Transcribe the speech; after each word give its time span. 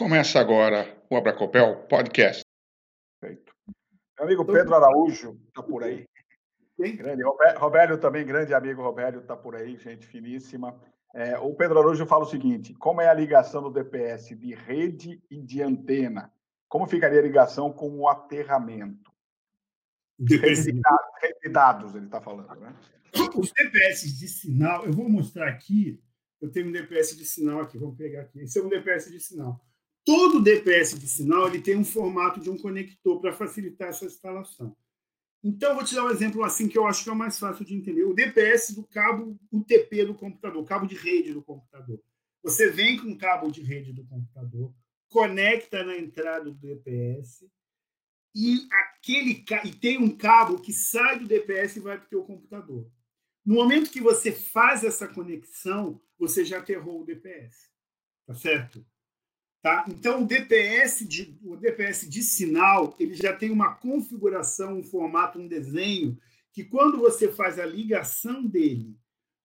Começa 0.00 0.40
agora 0.40 0.96
o 1.10 1.14
Abracopel 1.14 1.86
Podcast. 1.86 2.42
Perfeito. 3.20 3.52
Meu 4.16 4.26
amigo 4.26 4.46
Pedro 4.46 4.74
Araújo 4.74 5.38
está 5.46 5.62
por 5.62 5.84
aí. 5.84 6.06
Quem? 6.74 6.96
Grande. 6.96 7.22
Robélio 7.58 7.98
também, 7.98 8.24
grande 8.24 8.54
amigo 8.54 8.80
Robélio, 8.80 9.20
está 9.20 9.36
por 9.36 9.54
aí, 9.54 9.76
gente 9.76 10.06
finíssima. 10.06 10.74
É, 11.14 11.38
o 11.38 11.54
Pedro 11.54 11.80
Araújo 11.80 12.06
fala 12.06 12.24
o 12.24 12.26
seguinte: 12.30 12.72
como 12.72 13.02
é 13.02 13.10
a 13.10 13.12
ligação 13.12 13.62
do 13.62 13.70
DPS 13.70 14.34
de 14.34 14.54
rede 14.54 15.22
e 15.30 15.38
de 15.38 15.62
antena? 15.62 16.32
Como 16.66 16.86
ficaria 16.86 17.18
a 17.18 17.22
ligação 17.22 17.70
com 17.70 17.98
o 17.98 18.08
aterramento? 18.08 19.12
DPS... 20.18 20.64
Rede 20.64 20.72
de 20.72 20.80
dados, 20.80 21.10
rede 21.20 21.38
de 21.42 21.48
dados 21.50 21.94
ele 21.94 22.06
está 22.06 22.22
falando, 22.22 22.58
né? 22.58 22.74
Os 23.36 23.52
DPS 23.52 24.18
de 24.18 24.28
sinal, 24.28 24.86
eu 24.86 24.94
vou 24.94 25.10
mostrar 25.10 25.46
aqui. 25.46 26.02
Eu 26.40 26.50
tenho 26.50 26.68
um 26.68 26.72
DPS 26.72 27.14
de 27.18 27.26
sinal 27.26 27.60
aqui, 27.60 27.76
vamos 27.76 27.98
pegar 27.98 28.22
aqui. 28.22 28.40
Esse 28.40 28.58
é 28.58 28.62
um 28.62 28.68
DPS 28.70 29.10
de 29.10 29.20
sinal. 29.20 29.60
Todo 30.04 30.42
DPS 30.42 30.98
de 30.98 31.08
sinal 31.08 31.48
ele 31.48 31.60
tem 31.60 31.76
um 31.76 31.84
formato 31.84 32.40
de 32.40 32.50
um 32.50 32.56
conector 32.56 33.20
para 33.20 33.32
facilitar 33.32 33.88
essa 33.88 34.06
instalação. 34.06 34.76
Então, 35.42 35.74
vou 35.74 35.84
te 35.84 35.94
dar 35.94 36.04
um 36.04 36.10
exemplo 36.10 36.44
assim 36.44 36.68
que 36.68 36.76
eu 36.76 36.86
acho 36.86 37.02
que 37.02 37.08
é 37.08 37.12
o 37.12 37.16
mais 37.16 37.38
fácil 37.38 37.64
de 37.64 37.74
entender. 37.74 38.04
O 38.04 38.14
DPS 38.14 38.74
do 38.74 38.84
cabo 38.84 39.38
UTP 39.50 40.04
do 40.04 40.14
computador, 40.14 40.64
cabo 40.64 40.86
de 40.86 40.94
rede 40.94 41.32
do 41.32 41.42
computador. 41.42 42.00
Você 42.42 42.70
vem 42.70 42.98
com 42.98 43.10
o 43.10 43.18
cabo 43.18 43.50
de 43.50 43.62
rede 43.62 43.92
do 43.92 44.04
computador, 44.04 44.72
conecta 45.08 45.82
na 45.84 45.96
entrada 45.96 46.44
do 46.44 46.54
DPS 46.54 47.46
e 48.34 48.68
aquele 48.70 49.44
e 49.64 49.72
tem 49.72 49.98
um 49.98 50.16
cabo 50.16 50.60
que 50.60 50.72
sai 50.72 51.18
do 51.18 51.26
DPS 51.26 51.76
e 51.76 51.80
vai 51.80 51.98
para 51.98 52.06
o 52.06 52.10
teu 52.10 52.22
computador. 52.22 52.90
No 53.44 53.54
momento 53.54 53.90
que 53.90 54.00
você 54.00 54.30
faz 54.30 54.84
essa 54.84 55.08
conexão, 55.08 56.00
você 56.18 56.44
já 56.44 56.58
aterrou 56.58 57.00
o 57.00 57.04
DPS. 57.04 57.70
Tá 58.26 58.34
certo? 58.34 58.84
Tá? 59.62 59.84
Então, 59.88 60.22
o 60.22 60.26
DPS, 60.26 61.06
de, 61.06 61.38
o 61.42 61.54
DPS 61.54 62.08
de 62.08 62.22
sinal 62.22 62.96
ele 62.98 63.14
já 63.14 63.36
tem 63.36 63.50
uma 63.50 63.74
configuração, 63.74 64.78
um 64.78 64.82
formato, 64.82 65.38
um 65.38 65.46
desenho, 65.46 66.18
que 66.52 66.64
quando 66.64 66.98
você 66.98 67.30
faz 67.30 67.58
a 67.58 67.66
ligação 67.66 68.46
dele 68.46 68.96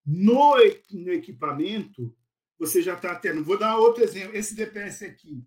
no, 0.06 0.56
no 0.92 1.12
equipamento, 1.12 2.16
você 2.58 2.82
já 2.82 2.94
está 2.94 3.14
tendo. 3.16 3.44
Vou 3.44 3.58
dar 3.58 3.78
outro 3.78 4.04
exemplo. 4.04 4.36
Esse 4.36 4.56
DPS 4.56 5.04
aqui. 5.04 5.44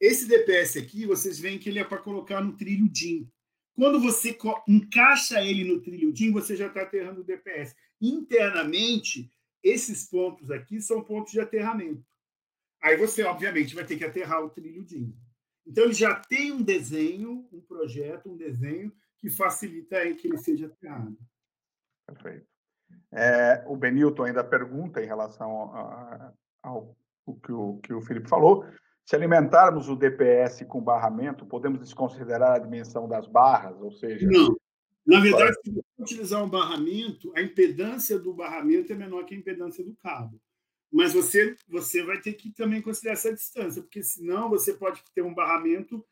Esse 0.00 0.26
DPS 0.26 0.78
aqui, 0.78 1.06
vocês 1.06 1.38
veem 1.38 1.58
que 1.58 1.68
ele 1.68 1.78
é 1.78 1.84
para 1.84 1.98
colocar 1.98 2.42
no 2.42 2.56
trilho 2.56 2.88
DIN. 2.88 3.28
Quando 3.74 4.00
você 4.00 4.36
encaixa 4.66 5.42
ele 5.42 5.64
no 5.64 5.80
trilho 5.82 6.12
DIN, 6.12 6.32
você 6.32 6.56
já 6.56 6.68
está 6.68 6.82
aterrando 6.82 7.20
o 7.20 7.24
DPS. 7.24 7.74
Internamente, 8.00 9.30
esses 9.62 10.08
pontos 10.08 10.50
aqui 10.50 10.80
são 10.80 11.02
pontos 11.02 11.32
de 11.32 11.40
aterramento. 11.40 12.02
Aí 12.82 12.96
você, 12.96 13.24
obviamente, 13.24 13.74
vai 13.74 13.84
ter 13.84 13.96
que 13.96 14.04
aterrar 14.04 14.44
o 14.44 14.50
trilho 14.50 14.84
DIN. 14.84 15.14
Então, 15.66 15.84
ele 15.84 15.94
já 15.94 16.14
tem 16.14 16.52
um 16.52 16.62
desenho, 16.62 17.48
um 17.52 17.60
projeto, 17.60 18.30
um 18.30 18.36
desenho 18.36 18.92
que 19.18 19.28
facilita 19.28 19.98
que 20.14 20.28
ele 20.28 20.38
seja 20.38 20.66
aterrado. 20.66 21.16
Perfeito. 22.06 22.46
É, 23.12 23.64
o 23.66 23.76
Benilton 23.76 24.24
ainda 24.24 24.44
pergunta 24.44 25.02
em 25.02 25.06
relação 25.06 25.50
ao, 25.50 26.34
ao 26.62 26.96
que, 27.44 27.50
o, 27.50 27.78
que 27.78 27.92
o 27.92 28.00
Felipe 28.00 28.28
falou. 28.28 28.64
Se 29.04 29.16
alimentarmos 29.16 29.88
o 29.88 29.96
DPS 29.96 30.64
com 30.64 30.80
barramento, 30.80 31.46
podemos 31.46 31.80
desconsiderar 31.80 32.52
a 32.52 32.58
dimensão 32.58 33.08
das 33.08 33.26
barras, 33.26 33.80
ou 33.80 33.90
seja... 33.90 34.26
Não. 34.28 34.56
Na 35.04 35.20
verdade, 35.20 35.54
se 35.64 35.70
você 35.70 35.84
utilizar 35.98 36.42
um 36.42 36.48
barramento, 36.48 37.32
a 37.36 37.40
impedância 37.40 38.18
do 38.18 38.34
barramento 38.34 38.92
é 38.92 38.96
menor 38.96 39.24
que 39.24 39.34
a 39.34 39.38
impedância 39.38 39.84
do 39.84 39.94
cabo 39.94 40.40
mas 40.92 41.12
você, 41.12 41.56
você 41.68 42.02
vai 42.02 42.20
ter 42.20 42.34
que 42.34 42.50
também 42.52 42.80
considerar 42.80 43.14
essa 43.14 43.32
distância, 43.32 43.82
porque 43.82 44.02
senão 44.02 44.48
você 44.48 44.72
pode 44.72 45.02
ter 45.14 45.22
um 45.22 45.34
barramento 45.34 46.04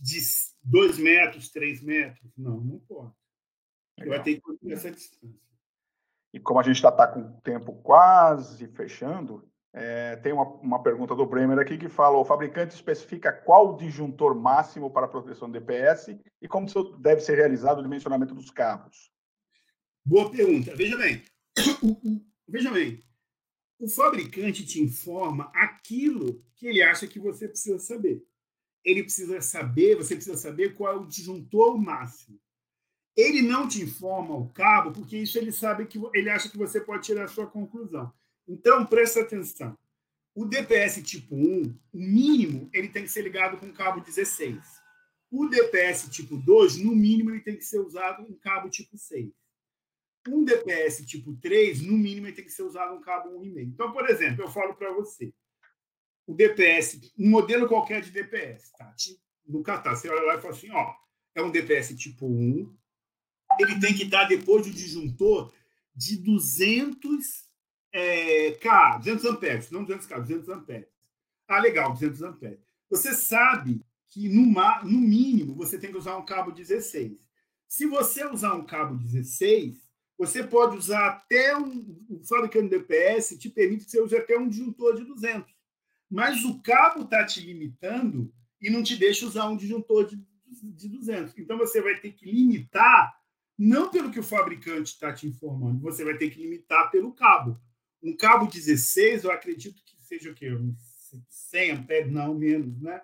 de 0.00 0.20
2 0.62 0.98
metros, 0.98 1.50
3 1.50 1.82
metros. 1.82 2.32
Não, 2.36 2.60
não 2.60 2.78
pode. 2.80 3.12
Você 3.98 4.08
vai 4.08 4.22
ter 4.22 4.34
que 4.36 4.40
considerar 4.40 4.74
essa 4.74 4.90
distância. 4.90 5.40
E 6.32 6.40
como 6.40 6.60
a 6.60 6.62
gente 6.62 6.76
está 6.76 7.06
com 7.06 7.20
o 7.20 7.40
tempo 7.42 7.72
quase 7.82 8.66
fechando, 8.68 9.50
é, 9.72 10.16
tem 10.16 10.32
uma, 10.32 10.44
uma 10.44 10.82
pergunta 10.82 11.14
do 11.14 11.26
Bremer 11.26 11.58
aqui 11.58 11.76
que 11.78 11.88
fala: 11.88 12.16
o 12.18 12.24
fabricante 12.24 12.74
especifica 12.74 13.32
qual 13.32 13.76
disjuntor 13.76 14.34
máximo 14.34 14.90
para 14.90 15.06
a 15.06 15.08
proteção 15.08 15.48
do 15.48 15.58
DPS 15.58 16.18
e 16.40 16.48
como 16.48 16.66
deve 16.98 17.20
ser 17.20 17.36
realizado 17.36 17.78
o 17.78 17.82
dimensionamento 17.82 18.34
dos 18.34 18.50
cabos? 18.50 19.12
Boa 20.04 20.30
pergunta. 20.30 20.74
Veja 20.74 20.96
bem, 20.96 21.22
veja 22.48 22.70
bem, 22.70 23.00
o 23.80 23.88
fabricante 23.88 24.64
te 24.64 24.78
informa 24.78 25.50
aquilo 25.54 26.44
que 26.54 26.66
ele 26.66 26.82
acha 26.82 27.06
que 27.06 27.18
você 27.18 27.48
precisa 27.48 27.78
saber. 27.78 28.22
Ele 28.84 29.02
precisa 29.02 29.40
saber, 29.40 29.96
você 29.96 30.14
precisa 30.14 30.36
saber 30.36 30.74
qual 30.74 30.92
é 30.92 30.96
o 30.96 31.06
disjuntor 31.06 31.78
máximo. 31.78 32.38
Ele 33.16 33.40
não 33.40 33.66
te 33.66 33.82
informa 33.82 34.36
o 34.36 34.50
cabo, 34.50 34.92
porque 34.92 35.16
isso 35.16 35.38
ele 35.38 35.50
sabe 35.50 35.86
que 35.86 35.98
ele 36.14 36.28
acha 36.28 36.50
que 36.50 36.58
você 36.58 36.78
pode 36.78 37.04
tirar 37.04 37.24
a 37.24 37.28
sua 37.28 37.46
conclusão. 37.46 38.12
Então, 38.46 38.84
presta 38.84 39.20
atenção. 39.20 39.76
O 40.34 40.44
DPS 40.44 41.02
tipo 41.02 41.34
1, 41.34 41.74
o 41.92 41.98
mínimo, 41.98 42.68
ele 42.74 42.88
tem 42.88 43.02
que 43.02 43.08
ser 43.08 43.22
ligado 43.22 43.58
com 43.58 43.72
cabo 43.72 44.00
16. 44.00 44.58
O 45.30 45.48
DPS 45.48 46.10
tipo 46.10 46.36
2, 46.36 46.76
no 46.78 46.94
mínimo, 46.94 47.30
ele 47.30 47.40
tem 47.40 47.56
que 47.56 47.64
ser 47.64 47.80
usado 47.80 48.26
com 48.26 48.34
cabo 48.34 48.68
tipo 48.68 48.98
6 48.98 49.30
um 50.28 50.44
DPS 50.44 51.04
tipo 51.06 51.34
3, 51.36 51.82
no 51.82 51.96
mínimo, 51.96 52.26
ele 52.26 52.36
tem 52.36 52.44
que 52.44 52.52
ser 52.52 52.62
usado 52.62 52.94
um 52.94 53.00
cabo 53.00 53.40
1,5. 53.40 53.62
Então, 53.62 53.92
por 53.92 54.08
exemplo, 54.08 54.44
eu 54.44 54.50
falo 54.50 54.74
para 54.74 54.92
você, 54.92 55.32
o 56.26 56.34
DPS, 56.34 57.12
um 57.18 57.30
modelo 57.30 57.66
qualquer 57.66 58.00
de 58.02 58.10
DPS, 58.10 58.72
tá? 58.72 58.94
No 59.46 59.62
Catar, 59.62 59.96
você 59.96 60.08
olha 60.08 60.22
lá 60.22 60.36
e 60.36 60.40
fala 60.40 60.54
assim, 60.54 60.70
ó, 60.70 60.94
é 61.34 61.42
um 61.42 61.50
DPS 61.50 61.96
tipo 61.96 62.26
1, 62.26 62.76
ele 63.58 63.80
tem 63.80 63.94
que 63.94 64.04
estar 64.04 64.24
depois 64.24 64.66
do 64.66 64.72
disjuntor 64.72 65.52
de 65.94 66.16
200 66.18 67.50
é, 67.92 68.52
K, 68.52 68.98
200 68.98 69.24
amperes, 69.24 69.70
não 69.70 69.84
200 69.84 70.06
K, 70.06 70.18
200 70.20 70.48
amperes. 70.48 70.88
Ah, 71.48 71.58
legal, 71.58 71.92
200 71.92 72.22
amperes. 72.22 72.60
Você 72.88 73.12
sabe 73.12 73.84
que 74.08 74.28
no, 74.28 74.44
no 74.44 75.00
mínimo 75.00 75.54
você 75.54 75.78
tem 75.78 75.90
que 75.90 75.96
usar 75.96 76.16
um 76.16 76.24
cabo 76.24 76.52
16. 76.52 77.28
Se 77.66 77.86
você 77.86 78.24
usar 78.26 78.54
um 78.54 78.64
cabo 78.64 78.96
16, 78.96 79.89
você 80.20 80.44
pode 80.44 80.76
usar 80.76 81.06
até 81.06 81.56
um, 81.56 82.04
o 82.10 82.22
fabricante 82.26 82.68
DPS 82.68 83.38
te 83.38 83.48
permite 83.48 83.86
que 83.86 83.90
você 83.90 84.02
use 84.02 84.14
até 84.14 84.36
um 84.36 84.50
disjuntor 84.50 84.94
de 84.94 85.02
200. 85.02 85.50
Mas 86.10 86.44
o 86.44 86.60
cabo 86.60 87.04
está 87.04 87.24
te 87.24 87.40
limitando 87.40 88.30
e 88.60 88.68
não 88.68 88.82
te 88.82 88.98
deixa 88.98 89.24
usar 89.24 89.48
um 89.48 89.56
disjuntor 89.56 90.06
de, 90.06 90.22
de 90.46 90.88
200. 90.90 91.38
Então 91.38 91.56
você 91.56 91.80
vai 91.80 91.98
ter 91.98 92.12
que 92.12 92.30
limitar, 92.30 93.18
não 93.56 93.90
pelo 93.90 94.10
que 94.10 94.20
o 94.20 94.22
fabricante 94.22 94.92
está 94.92 95.10
te 95.10 95.26
informando, 95.26 95.80
você 95.80 96.04
vai 96.04 96.18
ter 96.18 96.28
que 96.28 96.42
limitar 96.42 96.90
pelo 96.90 97.14
cabo. 97.14 97.58
Um 98.02 98.14
cabo 98.14 98.46
16, 98.46 99.24
eu 99.24 99.32
acredito 99.32 99.82
que 99.82 99.96
seja 100.04 100.30
o 100.30 100.34
quê? 100.34 100.52
Uns 100.52 100.76
100 101.30 101.70
amperes, 101.70 102.12
não, 102.12 102.34
menos, 102.34 102.78
né? 102.82 103.00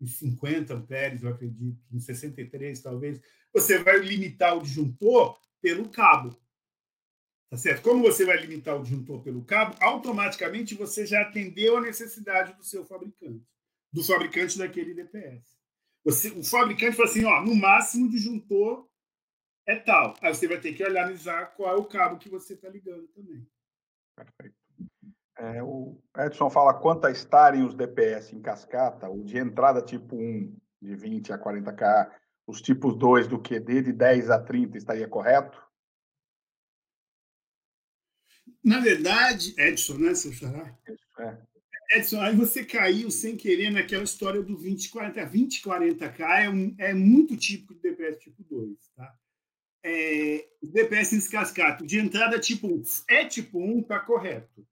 Uns 0.00 0.18
50 0.18 0.72
amperes, 0.72 1.24
eu 1.24 1.30
acredito, 1.30 1.80
uns 1.92 2.04
63 2.04 2.80
talvez. 2.80 3.20
Você 3.52 3.78
vai 3.78 3.98
limitar 3.98 4.56
o 4.56 4.62
disjuntor 4.62 5.36
pelo 5.60 5.88
cabo. 5.88 6.43
Tá 7.54 7.58
certo? 7.58 7.82
Como 7.82 8.02
você 8.02 8.24
vai 8.24 8.36
limitar 8.38 8.76
o 8.76 8.82
disjuntor 8.82 9.22
pelo 9.22 9.44
cabo, 9.44 9.76
automaticamente 9.80 10.74
você 10.74 11.06
já 11.06 11.22
atendeu 11.22 11.76
a 11.76 11.80
necessidade 11.80 12.52
do 12.54 12.64
seu 12.64 12.84
fabricante, 12.84 13.46
do 13.92 14.02
fabricante 14.02 14.58
daquele 14.58 14.92
DPS. 14.92 15.56
Você, 16.04 16.30
o 16.30 16.42
fabricante 16.42 16.96
fala 16.96 17.08
assim, 17.08 17.24
ó, 17.24 17.40
no 17.42 17.54
máximo 17.54 18.06
o 18.06 18.10
disjuntor 18.10 18.88
é 19.68 19.76
tal. 19.76 20.16
Aí 20.20 20.34
você 20.34 20.48
vai 20.48 20.58
ter 20.58 20.72
que 20.72 20.82
analisar 20.82 21.54
qual 21.54 21.76
é 21.76 21.78
o 21.78 21.84
cabo 21.84 22.18
que 22.18 22.28
você 22.28 22.54
está 22.54 22.68
ligando 22.68 23.06
também. 23.14 23.46
Perfeito. 24.16 24.56
É, 25.38 25.62
o 25.62 25.96
Edson 26.18 26.50
fala 26.50 26.74
quanto 26.74 27.06
a 27.06 27.12
estarem 27.12 27.64
os 27.64 27.72
DPS 27.72 28.32
em 28.32 28.42
cascata, 28.42 29.08
o 29.08 29.22
de 29.22 29.38
entrada 29.38 29.80
tipo 29.80 30.16
1, 30.16 30.56
de 30.82 30.96
20 30.96 31.32
a 31.32 31.38
40K, 31.38 32.10
os 32.48 32.60
tipos 32.60 32.96
2 32.96 33.28
do 33.28 33.38
QD 33.38 33.82
de 33.82 33.92
10 33.92 34.30
a 34.30 34.40
30 34.40 34.76
estaria 34.76 35.06
correto? 35.06 35.63
Na 38.64 38.80
verdade, 38.80 39.54
Edson, 39.58 39.98
né, 39.98 40.14
seu 40.14 40.32
xará? 40.32 40.74
É. 41.18 41.36
Edson, 41.98 42.20
aí 42.20 42.34
você 42.34 42.64
caiu 42.64 43.10
sem 43.10 43.36
querer 43.36 43.70
naquela 43.70 44.04
história 44.04 44.40
do 44.42 44.56
2040. 44.56 45.20
2040K 45.26 46.20
é, 46.20 46.48
um, 46.48 46.74
é 46.78 46.94
muito 46.94 47.36
típico 47.36 47.74
do 47.74 47.80
DPS 47.80 48.18
tipo 48.20 48.42
2, 48.42 48.76
tá? 48.96 49.14
É, 49.84 50.48
DPS 50.62 51.12
em 51.12 51.30
cascata, 51.30 51.84
de 51.84 51.98
entrada 51.98 52.40
tipo 52.40 52.66
1. 52.66 52.82
É 53.06 53.26
tipo 53.26 53.60
1, 53.60 53.80
está 53.80 54.00
correto. 54.00 54.66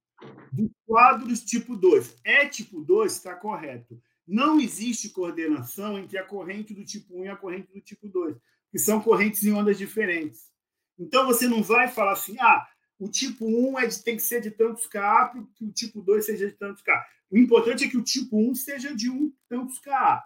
De 0.51 0.71
quadros 0.87 1.43
tipo 1.45 1.77
2. 1.77 2.17
É 2.25 2.49
tipo 2.49 2.81
2, 2.81 3.13
está 3.13 3.35
correto. 3.35 4.01
Não 4.27 4.59
existe 4.59 5.11
coordenação 5.11 5.99
entre 5.99 6.17
a 6.17 6.25
corrente 6.25 6.73
do 6.73 6.83
tipo 6.83 7.21
1 7.21 7.25
e 7.27 7.29
a 7.29 7.37
corrente 7.37 7.71
do 7.73 7.81
tipo 7.81 8.09
2, 8.09 8.37
que 8.71 8.79
são 8.79 9.03
correntes 9.03 9.45
em 9.45 9.53
ondas 9.53 9.77
diferentes. 9.77 10.51
Então, 10.99 11.27
você 11.27 11.47
não 11.47 11.63
vai 11.63 11.89
falar 11.89 12.13
assim, 12.13 12.37
ah, 12.41 12.67
o 13.03 13.09
tipo 13.09 13.45
1 13.45 13.81
é 13.81 13.87
de, 13.89 14.01
tem 14.01 14.15
que 14.15 14.23
ser 14.23 14.41
de 14.41 14.53
tantos 14.53 14.87
K, 14.87 15.35
que 15.57 15.65
o 15.65 15.73
tipo 15.73 16.01
2 16.01 16.25
seja 16.25 16.47
de 16.47 16.53
tantos 16.53 16.83
K. 16.83 17.05
O 17.29 17.37
importante 17.37 17.83
é 17.83 17.89
que 17.89 17.97
o 17.97 18.03
tipo 18.03 18.39
1 18.39 18.55
seja 18.55 18.95
de 18.95 19.11
um 19.11 19.35
tantos 19.49 19.81
KA. 19.81 20.25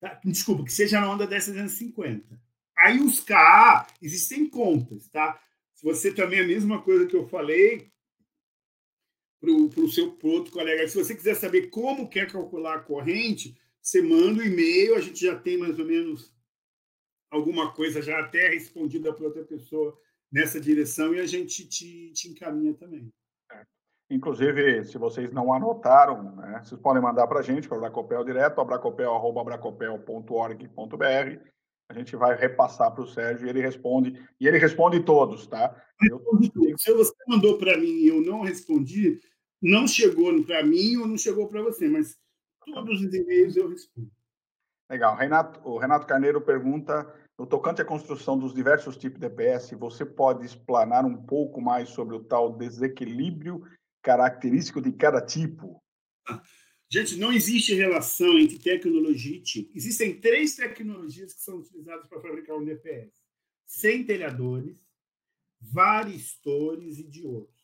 Tá? 0.00 0.18
Desculpa, 0.24 0.64
que 0.64 0.72
seja 0.72 0.98
na 0.98 1.12
onda 1.12 1.26
1050. 1.26 2.40
Aí 2.78 3.00
os 3.00 3.20
KA, 3.20 3.86
existem 4.00 4.48
contas, 4.48 5.08
tá? 5.08 5.38
Se 5.74 5.84
você 5.84 6.14
também, 6.14 6.40
a 6.40 6.46
mesma 6.46 6.80
coisa 6.80 7.06
que 7.06 7.14
eu 7.14 7.28
falei 7.28 7.92
para 9.38 9.50
o 9.50 9.88
seu 9.88 10.12
pro 10.12 10.30
outro 10.30 10.50
colega, 10.50 10.88
se 10.88 10.96
você 10.96 11.14
quiser 11.14 11.34
saber 11.34 11.68
como 11.68 12.08
quer 12.08 12.32
calcular 12.32 12.76
a 12.76 12.82
corrente, 12.82 13.54
você 13.82 14.00
manda 14.00 14.42
um 14.42 14.46
e-mail, 14.46 14.94
a 14.94 15.00
gente 15.00 15.20
já 15.20 15.38
tem 15.38 15.58
mais 15.58 15.78
ou 15.78 15.84
menos 15.84 16.34
alguma 17.30 17.70
coisa 17.74 18.00
já 18.00 18.18
até 18.18 18.48
respondida 18.48 19.12
para 19.12 19.26
outra 19.26 19.44
pessoa 19.44 20.00
nessa 20.30 20.60
direção 20.60 21.14
e 21.14 21.20
a 21.20 21.26
gente 21.26 21.66
te, 21.66 22.12
te 22.12 22.28
encaminha 22.28 22.74
também. 22.74 23.10
É. 23.52 23.62
Inclusive, 24.10 24.84
se 24.84 24.98
vocês 24.98 25.32
não 25.32 25.50
anotaram, 25.52 26.36
né, 26.36 26.62
vocês 26.64 26.80
podem 26.80 27.02
mandar 27.02 27.26
para 27.26 27.40
a 27.40 27.42
gente, 27.42 27.66
para 27.68 27.76
o 27.76 27.78
Abracopel 27.78 28.24
direto, 28.24 28.60
abracopel.abracopel.org.br. 28.60 31.58
A 31.90 31.94
gente 31.94 32.14
vai 32.16 32.36
repassar 32.36 32.92
para 32.92 33.02
o 33.02 33.06
Sérgio 33.06 33.46
e 33.46 33.50
ele 33.50 33.62
responde. 33.62 34.22
E 34.38 34.46
ele 34.46 34.58
responde 34.58 35.02
todos, 35.02 35.46
tá? 35.46 35.74
Eu... 36.02 36.22
Se 36.76 36.92
você 36.92 37.14
mandou 37.26 37.56
para 37.56 37.78
mim 37.78 37.86
e 37.86 38.08
eu 38.08 38.20
não 38.20 38.42
respondi, 38.42 39.18
não 39.60 39.88
chegou 39.88 40.44
para 40.44 40.62
mim 40.62 40.96
ou 40.96 41.06
não 41.06 41.16
chegou 41.16 41.48
para 41.48 41.62
você, 41.62 41.88
mas 41.88 42.14
todos 42.64 43.02
os 43.02 43.14
e-mails 43.14 43.56
eu 43.56 43.70
respondo. 43.70 44.10
Legal. 44.90 45.16
Renato, 45.16 45.60
o 45.68 45.78
Renato 45.78 46.06
Carneiro 46.06 46.40
pergunta: 46.40 47.06
no 47.38 47.46
tocante 47.46 47.82
à 47.82 47.84
construção 47.84 48.38
dos 48.38 48.54
diversos 48.54 48.96
tipos 48.96 49.20
de 49.20 49.28
DPS, 49.28 49.74
você 49.74 50.04
pode 50.04 50.46
explanar 50.46 51.04
um 51.04 51.16
pouco 51.16 51.60
mais 51.60 51.90
sobre 51.90 52.16
o 52.16 52.24
tal 52.24 52.56
desequilíbrio 52.56 53.62
característico 54.02 54.80
de 54.80 54.92
cada 54.92 55.20
tipo? 55.20 55.82
Gente, 56.90 57.16
não 57.16 57.30
existe 57.30 57.74
relação 57.74 58.38
entre 58.38 58.58
tecnologia 58.58 59.36
e 59.36 59.42
tipo. 59.42 59.76
Existem 59.76 60.18
três 60.18 60.56
tecnologias 60.56 61.34
que 61.34 61.42
são 61.42 61.58
utilizadas 61.58 62.08
para 62.08 62.20
fabricar 62.20 62.56
um 62.56 62.64
DPS: 62.64 63.12
centelhadores, 63.66 64.76
varistores 65.60 66.98
e 66.98 67.04
diodos. 67.04 67.58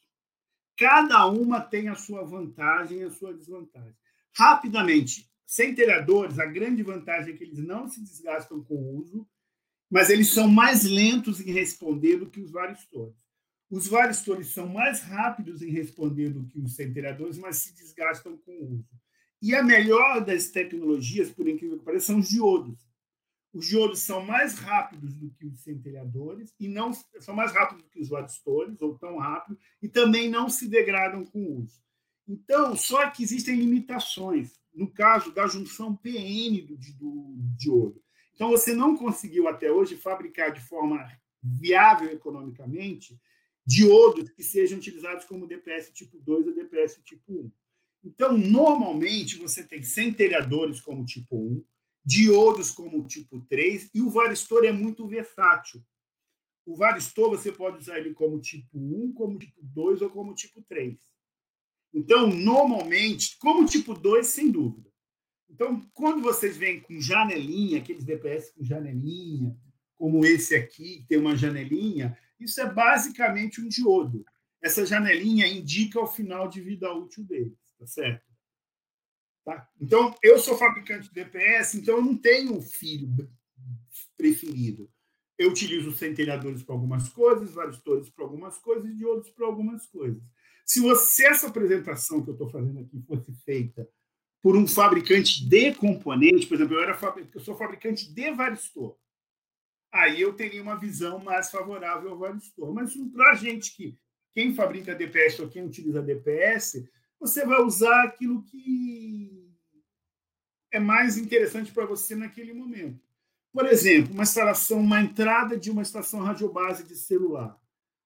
Cada 0.76 1.26
uma 1.26 1.61
tem 1.61 1.88
a 1.88 1.94
sua 1.94 2.23
vantagem 2.23 2.99
e 2.99 3.05
a 3.05 3.11
sua 3.11 3.32
desvantagem. 3.32 3.97
Rapidamente, 4.37 5.32
centelhadores, 5.46 6.38
a 6.38 6.46
grande 6.46 6.82
vantagem 6.82 7.35
é 7.35 7.37
que 7.37 7.44
eles 7.44 7.58
não 7.58 7.88
se 7.88 8.00
desgastam 8.02 8.62
com 8.62 8.75
o 8.75 8.96
uso, 8.99 9.26
mas 9.91 10.11
eles 10.11 10.32
são 10.32 10.49
mais 10.49 10.85
lentos 10.85 11.41
em 11.41 11.52
responder 11.52 12.17
do 12.17 12.29
que 12.29 12.41
os 12.41 12.50
varistores. 12.50 13.14
Os 13.70 13.87
varistores 13.87 14.49
são 14.49 14.69
mais 14.69 15.00
rápidos 15.00 15.62
em 15.62 15.70
responder 15.70 16.31
do 16.31 16.46
que 16.46 16.61
os 16.61 16.75
centelhadores, 16.75 17.38
mas 17.38 17.56
se 17.56 17.75
desgastam 17.75 18.37
com 18.38 18.52
o 18.52 18.75
uso. 18.76 18.88
E 19.43 19.55
a 19.55 19.62
melhor 19.62 20.25
das 20.25 20.49
tecnologias, 20.49 21.31
por 21.31 21.49
incrível 21.49 21.79
que 21.79 21.85
pareça, 21.85 22.06
são 22.06 22.19
os 22.19 22.29
diodos. 22.29 22.79
Os 23.52 23.67
diodos 23.67 24.00
são 24.00 24.25
mais 24.25 24.58
rápidos 24.58 25.14
do 25.17 25.31
que 25.31 25.47
os 25.47 25.62
centelhadores 25.62 26.52
e 26.58 26.67
não 26.67 26.93
são 27.20 27.35
mais 27.35 27.52
rápidos 27.52 27.85
do 27.85 27.90
que 27.90 28.00
os 28.00 28.08
varistores, 28.08 28.81
ou 28.81 28.99
tão 28.99 29.19
rápidos, 29.19 29.62
e 29.81 29.88
também 29.88 30.29
não 30.29 30.49
se 30.49 30.69
degradam 30.69 31.25
com 31.25 31.38
o 31.38 31.61
uso. 31.61 31.81
Então, 32.26 32.75
só 32.75 33.08
que 33.11 33.23
existem 33.23 33.56
limitações 33.56 34.58
no 34.75 34.91
caso 34.91 35.32
da 35.32 35.47
junção 35.47 35.94
PN 35.94 36.67
do, 36.67 36.76
do 36.76 37.37
diodo. 37.56 38.03
Então, 38.35 38.50
você 38.50 38.75
não 38.75 38.97
conseguiu 38.97 39.47
até 39.47 39.71
hoje 39.71 39.97
fabricar 39.97 40.53
de 40.53 40.61
forma 40.61 41.06
viável 41.43 42.11
economicamente 42.11 43.19
diodos 43.67 44.31
que 44.31 44.43
sejam 44.43 44.79
utilizados 44.79 45.25
como 45.25 45.47
DPS 45.47 45.93
tipo 45.93 46.19
2 46.19 46.49
ou 46.49 46.55
DPS 46.55 47.00
tipo 47.03 47.32
1. 47.32 47.50
Então, 48.05 48.37
normalmente, 48.37 49.38
você 49.38 49.62
tem 49.62 49.82
centelhadores 49.82 50.81
como 50.81 51.05
tipo 51.05 51.37
1, 51.37 51.65
diodos 52.05 52.71
como 52.71 53.06
tipo 53.06 53.41
3, 53.49 53.91
e 53.94 54.03
o 54.03 54.11
varistor 54.11 54.65
é 54.65 54.73
muito 54.73 55.06
versátil. 55.06 55.82
O 56.67 56.76
varistor 56.76 57.31
você 57.31 57.50
pode 57.50 57.79
usar 57.79 57.99
ele 57.99 58.12
como 58.12 58.41
tipo 58.41 58.79
1, 58.79 59.12
como 59.15 59.38
tipo 59.38 59.59
2 59.62 60.03
ou 60.03 60.11
como 60.11 60.35
tipo 60.35 60.62
3. 60.62 60.99
Então, 61.94 62.26
normalmente, 62.26 63.38
como 63.38 63.64
tipo 63.64 63.94
2, 63.94 64.26
sem 64.26 64.50
dúvida. 64.50 64.91
Então, 65.49 65.81
quando 65.94 66.20
vocês 66.20 66.56
vêm 66.56 66.81
com 66.81 67.00
janelinha, 67.00 67.79
aqueles 67.79 68.05
DPS 68.05 68.52
com 68.52 68.64
janelinha, 68.64 69.56
como 69.94 70.26
esse 70.26 70.56
aqui, 70.56 70.99
que 70.99 71.06
tem 71.06 71.19
uma 71.19 71.37
janelinha, 71.37 72.19
isso 72.41 72.61
é 72.61 72.69
basicamente 72.69 73.61
um 73.61 73.69
diodo. 73.69 74.26
Essa 74.61 74.85
janelinha 74.85 75.46
indica 75.46 76.00
o 76.00 76.08
final 76.08 76.49
de 76.49 76.61
vida 76.61 76.93
útil 76.93 77.23
dele, 77.23 77.56
tá 77.79 77.87
certo? 77.87 78.25
Tá? 79.44 79.69
Então, 79.81 80.12
eu 80.20 80.38
sou 80.38 80.58
fabricante 80.58 81.08
de 81.08 81.14
DPS, 81.14 81.75
então 81.76 81.99
eu 81.99 82.02
não 82.02 82.17
tenho 82.17 82.56
um 82.56 82.62
filho 82.62 83.08
preferido. 84.17 84.90
Eu 85.38 85.50
utilizo 85.50 85.93
centelhadores 85.93 86.62
para 86.62 86.75
algumas 86.75 87.08
coisas, 87.08 87.52
vários 87.52 87.81
torres 87.81 88.08
para 88.08 88.25
algumas 88.25 88.58
coisas 88.58 88.90
e 88.90 88.97
diodos 88.97 89.31
para 89.31 89.47
algumas 89.47 89.87
coisas. 89.87 90.23
Se 90.64 90.81
você 90.81 91.26
essa 91.26 91.49
apresentação 91.49 92.22
que 92.22 92.31
eu 92.31 92.34
estou 92.34 92.49
fazendo 92.49 92.81
aqui 92.81 93.02
fosse 93.06 93.32
feita 93.44 93.88
por 94.43 94.56
um 94.56 94.66
fabricante 94.66 95.46
de 95.46 95.75
componentes, 95.75 96.46
por 96.46 96.55
exemplo, 96.55 96.75
eu, 96.75 96.82
era, 96.82 96.99
eu 97.34 97.40
sou 97.40 97.56
fabricante 97.56 98.12
de 98.12 98.31
varistor, 98.32 98.96
aí 99.93 100.20
eu 100.20 100.32
teria 100.34 100.62
uma 100.62 100.76
visão 100.76 101.19
mais 101.19 101.50
favorável 101.50 102.11
ao 102.11 102.19
varistor. 102.19 102.72
Mas 102.72 102.94
para 103.12 103.32
a 103.32 103.34
gente 103.34 103.76
que 103.76 103.99
quem 104.32 104.55
fabrica 104.55 104.94
DPS 104.94 105.40
ou 105.40 105.49
quem 105.49 105.64
utiliza 105.64 106.02
DPS, 106.02 106.88
você 107.20 107.46
vai 107.46 107.62
usar 107.62 108.05
aquilo 108.05 108.43
que 108.43 109.55
é 110.72 110.81
mais 110.81 111.16
interessante 111.16 111.72
para 111.72 111.87
você 111.87 112.16
naquele 112.16 112.52
momento. 112.52 113.00
Por 113.52 113.66
exemplo, 113.66 114.12
uma 114.12 114.25
instalação, 114.25 114.81
uma 114.81 115.00
entrada 115.00 115.56
de 115.56 115.70
uma 115.70 115.82
estação 115.82 116.20
radiobase 116.20 116.84
de 116.84 116.96
celular 116.96 117.58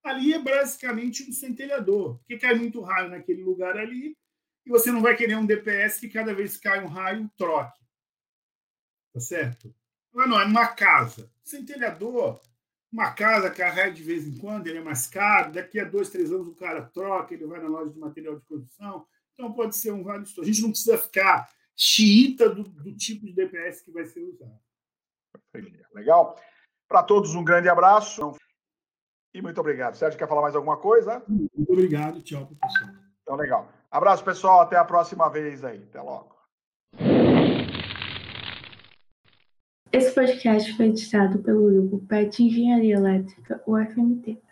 ali 0.03 0.33
é 0.33 0.39
basicamente 0.39 1.27
um 1.27 1.31
centelhador, 1.31 2.17
porque 2.19 2.37
cai 2.37 2.55
muito 2.55 2.81
raio 2.81 3.09
naquele 3.09 3.43
lugar 3.43 3.77
ali 3.77 4.17
e 4.65 4.69
você 4.69 4.91
não 4.91 5.01
vai 5.01 5.15
querer 5.15 5.35
um 5.35 5.45
DPS 5.45 5.99
que 5.99 6.09
cada 6.09 6.33
vez 6.33 6.57
que 6.57 6.63
cai 6.63 6.83
um 6.83 6.87
raio, 6.87 7.29
troque. 7.37 7.79
Tá 9.13 9.19
certo? 9.19 9.73
Não, 10.13 10.27
não, 10.27 10.39
é 10.39 10.45
uma 10.45 10.67
casa. 10.67 11.31
Centelhador, 11.43 12.41
uma 12.91 13.11
casa 13.11 13.49
carrega 13.49 13.93
de 13.93 14.03
vez 14.03 14.27
em 14.27 14.37
quando, 14.37 14.67
ele 14.67 14.79
é 14.79 14.83
mais 14.83 15.07
caro, 15.07 15.51
daqui 15.51 15.79
a 15.79 15.85
dois, 15.85 16.09
três 16.09 16.31
anos 16.31 16.47
o 16.47 16.55
cara 16.55 16.83
troca, 16.83 17.33
ele 17.33 17.45
vai 17.45 17.61
na 17.61 17.67
loja 17.67 17.91
de 17.91 17.99
material 17.99 18.39
de 18.39 18.45
construção, 18.45 19.05
então 19.33 19.53
pode 19.53 19.75
ser 19.75 19.91
um 19.91 20.03
vale 20.03 20.23
A 20.23 20.43
gente 20.43 20.61
não 20.61 20.71
precisa 20.71 20.97
ficar 20.97 21.49
xiita 21.75 22.49
do, 22.49 22.63
do 22.63 22.95
tipo 22.95 23.25
de 23.25 23.33
DPS 23.33 23.81
que 23.81 23.91
vai 23.91 24.05
ser 24.05 24.21
usado. 24.21 24.59
Legal. 25.93 26.35
Para 26.87 27.03
todos, 27.03 27.35
um 27.35 27.43
grande 27.43 27.69
abraço. 27.69 28.35
E 29.33 29.41
muito 29.41 29.59
obrigado. 29.59 29.95
Sérgio, 29.95 30.17
quer 30.17 30.27
falar 30.27 30.41
mais 30.41 30.55
alguma 30.55 30.77
coisa? 30.77 31.21
Muito 31.27 31.71
obrigado. 31.71 32.21
Tchau, 32.21 32.49
pessoal. 32.59 32.91
Então, 33.21 33.35
legal. 33.35 33.69
Abraço, 33.91 34.23
pessoal. 34.23 34.61
Até 34.61 34.75
a 34.75 34.83
próxima 34.83 35.29
vez 35.29 35.63
aí. 35.63 35.83
Até 35.89 36.01
logo. 36.01 36.35
Esse 39.91 40.13
podcast 40.13 40.75
foi 40.75 40.87
editado 40.87 41.39
pelo 41.39 41.67
grupo 41.67 41.99
PET 42.07 42.43
Engenharia 42.43 42.95
Elétrica, 42.95 43.61
UFMT. 43.67 44.39